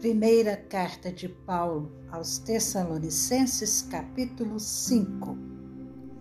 [0.00, 5.36] Primeira carta de Paulo aos Tessalonicenses, capítulo 5.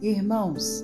[0.01, 0.83] Irmãos,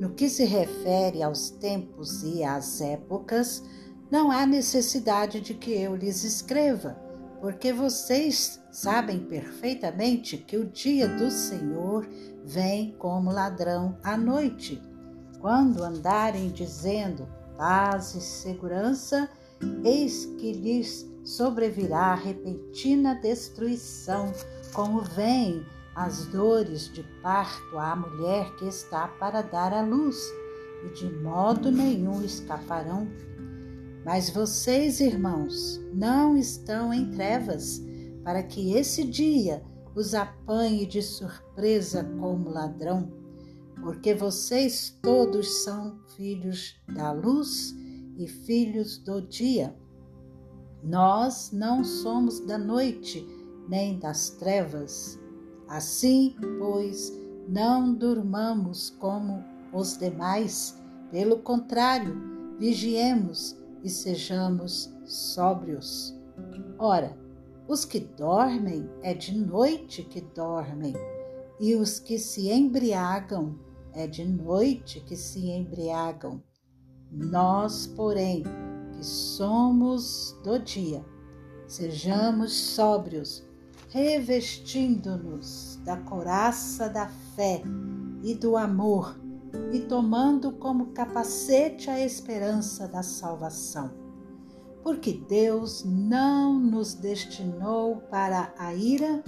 [0.00, 3.62] no que se refere aos tempos e às épocas,
[4.10, 6.98] não há necessidade de que eu lhes escreva,
[7.40, 12.04] porque vocês sabem perfeitamente que o dia do Senhor
[12.44, 14.82] vem como ladrão à noite.
[15.40, 19.30] Quando andarem dizendo paz e segurança,
[19.84, 24.32] eis que lhes sobrevirá repentina destruição,
[24.72, 25.64] como vem
[25.94, 30.16] as dores de parto à mulher que está para dar à luz,
[30.84, 33.08] e de modo nenhum escaparão.
[34.04, 37.80] Mas vocês, irmãos, não estão em trevas,
[38.22, 39.62] para que esse dia
[39.94, 43.10] os apanhe de surpresa como ladrão,
[43.80, 47.74] porque vocês todos são filhos da luz
[48.18, 49.74] e filhos do dia.
[50.84, 53.26] Nós não somos da noite
[53.68, 55.18] nem das trevas.
[55.66, 57.12] Assim, pois,
[57.48, 60.78] não durmamos como os demais,
[61.10, 62.14] pelo contrário,
[62.58, 66.14] vigiemos e sejamos sóbrios.
[66.78, 67.16] Ora,
[67.66, 70.92] os que dormem é de noite que dormem,
[71.58, 73.58] e os que se embriagam
[73.92, 76.42] é de noite que se embriagam.
[77.10, 78.42] Nós, porém,
[79.04, 81.04] somos do dia.
[81.66, 83.46] Sejamos sóbrios,
[83.88, 87.62] revestindo-nos da coraça da fé
[88.22, 89.18] e do amor
[89.72, 93.90] e tomando como capacete a esperança da salvação.
[94.82, 99.22] Porque Deus não nos destinou para a ira,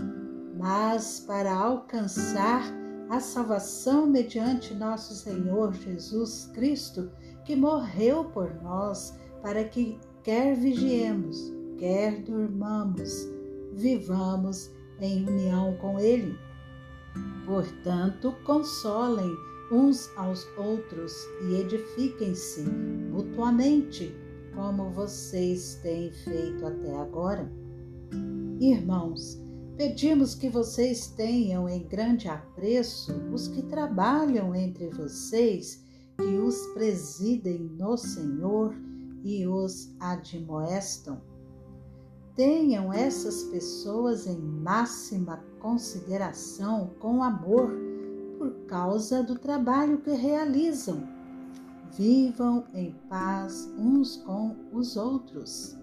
[0.58, 2.62] mas para alcançar
[3.08, 7.10] a salvação mediante nosso Senhor Jesus Cristo,
[7.44, 9.15] que morreu por nós
[9.47, 13.29] para que quer vigiemos, quer durmamos,
[13.75, 16.37] vivamos em união com Ele.
[17.45, 19.33] Portanto, consolem
[19.71, 21.12] uns aos outros
[21.45, 24.12] e edifiquem-se mutuamente,
[24.53, 27.49] como vocês têm feito até agora.
[28.59, 29.41] Irmãos,
[29.77, 35.84] pedimos que vocês tenham em grande apreço os que trabalham entre vocês,
[36.17, 38.75] que os presidem no Senhor
[39.26, 41.20] e os admoestam.
[42.37, 47.75] Tenham essas pessoas em máxima consideração com amor
[48.38, 51.03] por causa do trabalho que realizam.
[51.97, 55.76] Vivam em paz uns com os outros.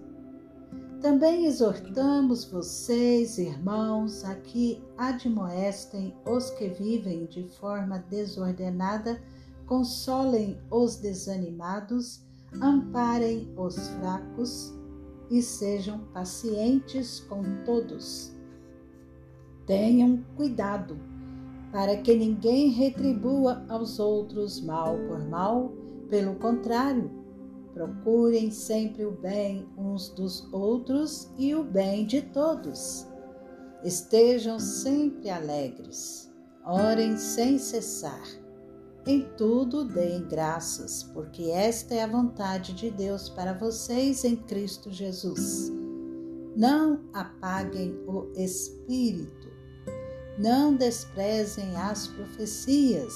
[1.01, 9.21] Também exortamos vocês, irmãos, a que admoestem os que vivem de forma desordenada,
[9.65, 12.23] consolem os desanimados,
[12.61, 14.73] amparem os fracos
[15.29, 18.31] e sejam pacientes com todos.
[19.65, 20.97] Tenham cuidado
[21.71, 25.71] para que ninguém retribua aos outros mal por mal,
[26.09, 27.09] pelo contrário,
[27.73, 33.07] procurem sempre o bem uns dos outros e o bem de todos.
[33.83, 36.31] Estejam sempre alegres,
[36.63, 38.42] orem sem cessar
[39.05, 44.89] em tudo deem graças, porque esta é a vontade de Deus para vocês em Cristo
[44.91, 45.69] Jesus.
[46.55, 49.49] Não apaguem o espírito,
[50.39, 53.13] não desprezem as profecias.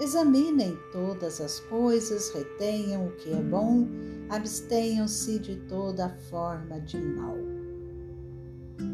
[0.00, 3.88] Examinem todas as coisas, retenham o que é bom,
[4.28, 7.36] abstenham-se de toda forma de mal.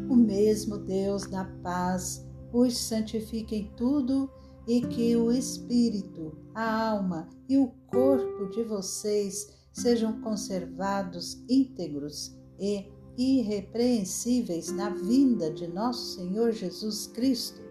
[0.09, 4.29] O mesmo Deus da paz os santifique em tudo
[4.67, 12.91] e que o espírito, a alma e o corpo de vocês sejam conservados íntegros e
[13.17, 17.61] irrepreensíveis na vinda de nosso Senhor Jesus Cristo.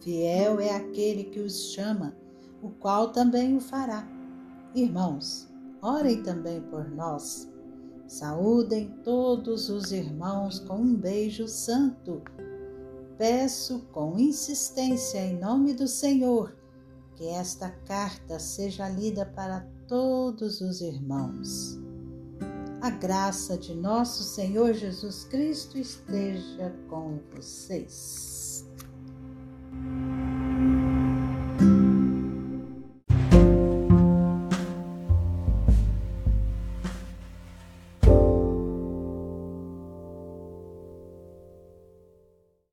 [0.00, 2.16] Fiel é aquele que os chama,
[2.62, 4.06] o qual também o fará.
[4.74, 5.48] Irmãos,
[5.82, 7.50] orem também por nós.
[8.06, 12.22] Saúdem todos os irmãos com um beijo santo.
[13.16, 16.56] Peço com insistência em nome do Senhor
[17.14, 21.78] que esta carta seja lida para todos os irmãos.
[22.80, 28.66] A graça de nosso Senhor Jesus Cristo esteja com vocês.